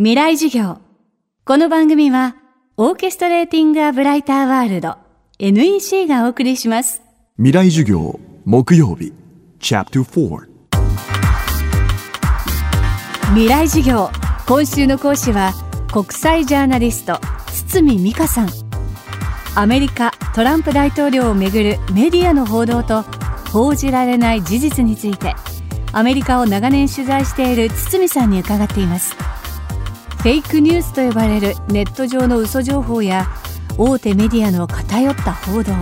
[0.00, 0.78] 未来授業。
[1.44, 2.36] この番組は、
[2.76, 4.96] オーケストレーティング・ア・ブライター・ワールド
[5.40, 7.02] NEC がお送りします。
[7.36, 9.12] 未来授業木曜日
[9.58, 10.46] Chapter 4
[13.30, 14.10] 未来授業。
[14.46, 15.52] 今週の講師は、
[15.92, 17.18] 国際ジャーナリスト、
[17.50, 18.48] 堤美香さん。
[19.56, 23.02] アメリカトランプ大統領をめぐるメディアの報道と
[23.50, 25.34] 報じられない事実について
[25.90, 29.16] アメリカを長年取材している堤さんに伺っています
[30.18, 33.28] フェイクニュースと呼ばれるネット上の嘘情報や
[33.76, 35.72] 大手メディアの偏った報道。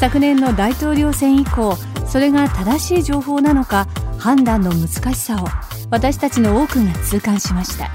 [0.00, 3.86] 昨年の大統領選以降それが正しい情報なのか
[4.18, 5.46] 判断の難しさを
[5.90, 7.90] 私たちの多くが痛感しました。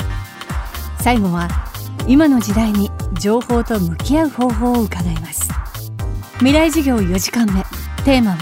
[1.01, 1.49] 最後は
[2.07, 2.89] 今の時代に
[3.19, 5.49] 情報と向き合う方法を伺います。
[6.37, 7.63] 未来授業4時間目。
[8.03, 8.37] テーマは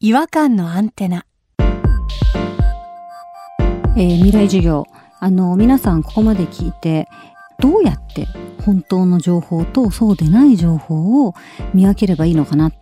[0.00, 1.24] 違和感のアンテナ。
[3.96, 4.84] えー未来授業。
[5.20, 7.08] あの皆さんここまで聞いて
[7.60, 8.26] どうやって
[8.64, 11.34] 本当の情報とそうでない情報を
[11.74, 12.72] 見分ければいいのかなっ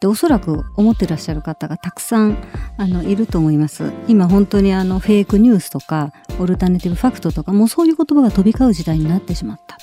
[0.00, 2.36] ておそらく思ってらっしゃる方がたくさん
[2.76, 3.92] あのいると思います。
[4.06, 9.78] 今本当にあのフェイクニュースとかオルタネティブファクトとかもうそういう言葉が飛び交う時代になってしまった。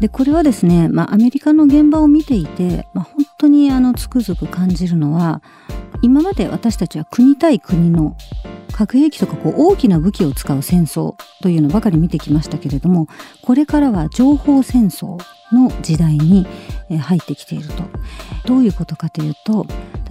[0.00, 5.42] でこれはですね、まあ、アメリカの現場を見ていて、まあ、本当にあのつくづく感じるのは
[6.02, 8.16] 今まで私たちは国対国の
[8.78, 13.08] 核兵器とかこう大きな武器を使う戦争というのばかり見てきましたけれども
[13.42, 15.18] これからは情報戦争
[15.50, 16.46] の時代に
[17.00, 17.82] 入ってきていると。
[18.46, 19.66] どういうことかというと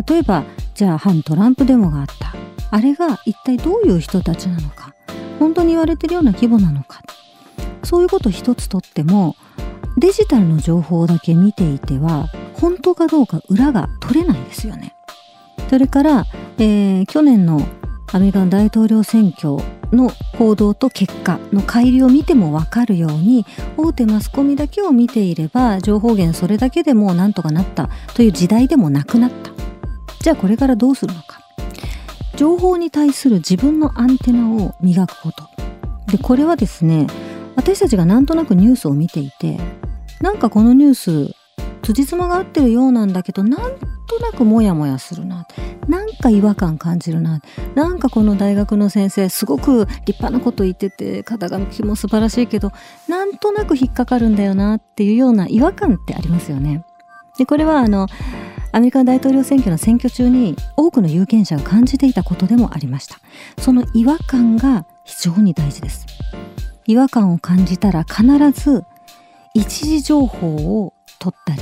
[0.06, 0.44] 例えば
[0.76, 2.34] じゃあ反トランプデモがあった。
[2.70, 4.94] あれが一体どういう人たちなのか。
[5.40, 7.02] 本当に言われてるような規模なのか。
[7.86, 9.38] そういうこと一つとっても
[9.98, 14.94] デジタルの情報だけ見ていては本当かどうか裏が取れないですよね。
[15.70, 16.26] それから、
[16.58, 17.62] えー去年の
[18.14, 19.58] アメリカの大統領選挙
[19.92, 29.52] の報道と結果の乖離を見ても分かるように大手マスコミだけを見ていれば情報源それだけでもうなんとかなったという時代でもなくなった。
[30.22, 31.42] じゃあこれからどうするのか。
[32.36, 35.44] 情報に対する自分のアンテナを磨くこと。
[36.12, 37.08] でこれはですね
[37.56, 39.60] 私たちがなんとなくニュースを見ていて
[40.22, 41.36] なんかこのニュース
[41.82, 43.60] 辻褄が合ってるようなんだけどなん
[44.08, 45.46] となくモヤモヤするな。
[45.88, 47.42] なんか違和感感じるな
[47.76, 52.72] なんかこの大学の先生すごく立派なこと言ってて肩書きも素晴らしいけど
[53.08, 56.84] なんとなく引っかかるんだよなっていうような違和感ってありますよね。
[57.38, 58.08] でこれはあの
[58.72, 63.20] アメリカ大統領選挙の選挙中に多くの有権者が感じていたことでもありました。
[63.60, 66.06] その違和感が非常に大事です。
[66.86, 68.84] 違和感を感じたら必ず
[69.54, 71.62] 一時情報を取ったり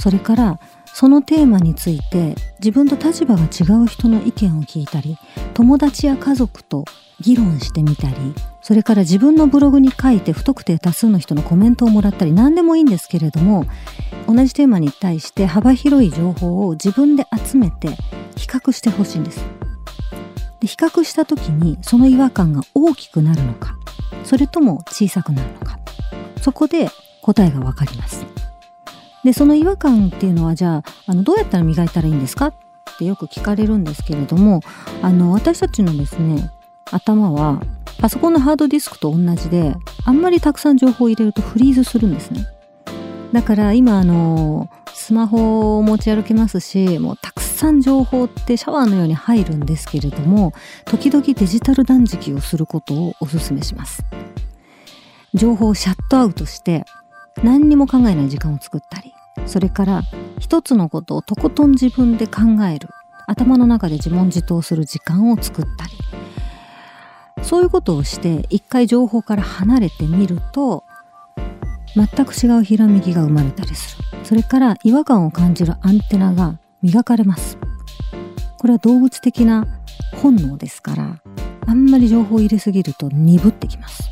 [0.00, 0.60] それから
[0.98, 5.18] そのテーマについて自分と立場が違う人の意見を聞いたり
[5.52, 6.86] 友達や家族と
[7.20, 8.14] 議論してみたり
[8.62, 13.66] それから自分のブログに書いて不特定多数の人のコメントをもらったり何でもいいんですけれども
[14.26, 17.88] 同じテーマに対して幅広い情報を自分で集めて
[18.34, 19.44] 比較してほしいんです。
[20.60, 23.76] で比較した時にその違和感が大きくなるのか
[24.24, 25.78] それとも小さくなるのか
[26.40, 26.88] そこで
[27.20, 28.45] 答えがわかります。
[29.26, 32.46] でその違和感っていうのはじゃああのどうやったら磨いたらいいんですか？
[32.46, 32.54] っ
[32.96, 34.60] てよく聞かれるんですけれども
[35.02, 36.48] あの私たちのですね
[36.92, 37.60] 頭は
[37.98, 42.46] パソコンのハードディスクと同じであんまりたくさん情報を入れるとフリーズするんですね。
[43.32, 50.52] だから今あのスマホを持ち歩けますしもうたくさん情報ってシャワーのように入るんですけれども
[50.84, 54.04] 時々デジタル断食をすることをお勧めします。
[55.34, 56.84] 情報をシャットアウトして
[57.42, 59.12] 何にも考えない時間を作ったり
[59.46, 60.02] それから
[60.38, 62.88] 一つのことをとことん自分で考える。
[63.26, 65.92] 頭の中で自問自答する時間を作ったり。
[67.42, 70.84] そういうことをして一回情報から離れてみると
[71.94, 74.04] 全く違うひらめきが生まれたりする。
[74.24, 77.58] それから違和感を感じるアンテナが磨かれます。
[78.58, 79.66] これは動物的な
[80.22, 81.20] 本能ですから
[81.66, 84.10] あんまり情報を入れすぎると鈍ってきます。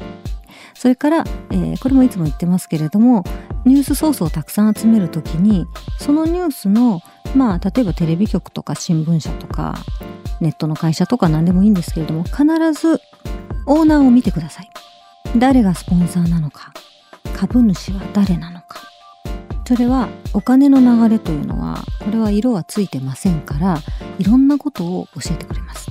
[0.75, 3.25] それから、えーこれもいつも言ってますけれども
[3.65, 5.67] ニュースソースをたくさん集めるときに
[5.99, 7.01] そのニュースの
[7.35, 9.75] まあ例えばテレビ局とか新聞社とか
[10.41, 13.01] ネットの会社とか何でもいいんですけれども必ず
[13.67, 14.71] オーナーを見てください。
[15.37, 16.73] 誰がスポンサーなのか
[17.37, 18.81] 株主は誰なのか。
[19.67, 23.79] それはお金の流れというのはこれは色はついてませんから
[24.19, 25.91] いろんなことを教えてくれます。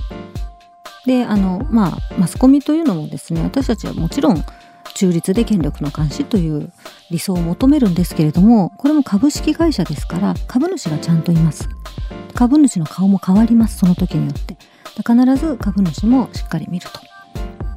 [1.06, 4.42] であのまあマスコミというのもですね私たちはもちろん
[4.94, 6.72] 中立で権力の監視という
[7.10, 11.68] 理想を求めるんですけれどもこれも株式会社ですから株主がちゃんといます。
[12.34, 14.56] 株主の顔も変わりますその時によって。
[14.96, 17.00] 必ず株主もしっかり見ると。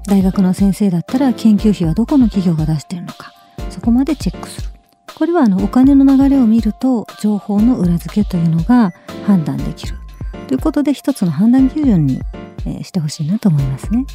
[0.07, 3.33] 大学の先生だったら研究費はどこの企業が出しているのか
[3.69, 4.69] そこまでチェックする。
[5.15, 8.93] これはあのお金の流れを見ると情報の裏付けというのが
[9.25, 9.95] 判断できる。
[10.47, 12.21] ということで一つの判断基準に、
[12.83, 14.05] してほしいなと思いますね。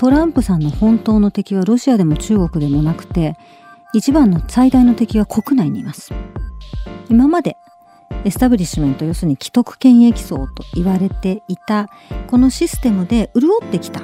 [0.00, 3.36] トランプさんの本当の敵はロシアでも中国でもなくて
[3.92, 6.14] 一番の最大の敵は国内にいます。
[7.10, 7.58] 今まで
[8.24, 11.90] エスタブリッシュメント要するに既得権益層と言われていた
[12.28, 14.00] このシステムで潤ってきた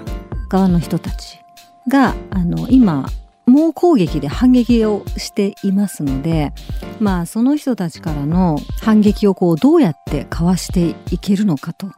[0.50, 1.40] 側の人たち
[1.88, 3.08] があの今
[3.46, 6.52] 猛攻撃で反撃をしていますので
[7.00, 11.90] まあその人たちからの反撃をこうどうやってかわしていけるのかと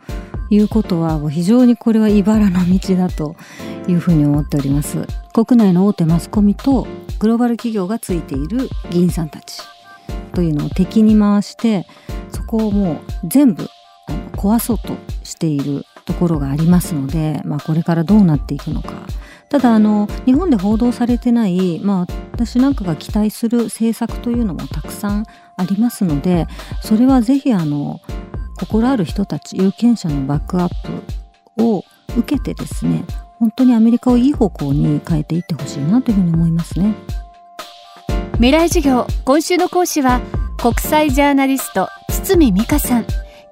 [0.50, 3.36] いうことは非常にこれは茨の道だと
[3.88, 5.06] いうふうに思っております。
[5.32, 6.86] 国内の大手マスコミと
[7.18, 9.62] グローバル企業がついている議員さんたち
[10.34, 11.86] というのを敵に回して
[12.30, 13.68] そこをもう全部
[14.32, 18.92] 壊そうとしているところがありますので、まあ、これからどうなっていくのか。
[19.48, 25.24] ただあの日本で報道されてない、まあ、私なんかが期待する政策というのもたくさん
[25.56, 26.46] ありますので
[26.82, 28.00] それはぜひあの
[28.58, 30.68] 心ある人たち有権者のバックアッ
[31.56, 31.82] プを
[32.16, 33.04] 受けてですね
[33.38, 36.94] 本当にアメリカをいい方向に変えていってほしいなというふうに思いますね。
[38.34, 40.20] 未来授業今週の講師は
[40.56, 43.06] 国際ジャーナリスト堤美香さん。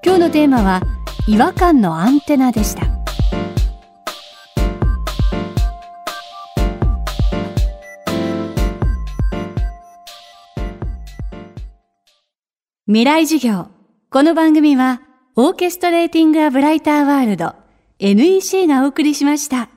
[0.04, 0.82] 今日のテーマは
[1.28, 2.86] 違和感のアンテナでした。
[12.86, 13.68] 未来授業
[14.10, 15.02] この番組は
[15.34, 17.54] オーケストレーティング・ア・ブライター・ワールド
[17.98, 19.75] NEC がお送りしました。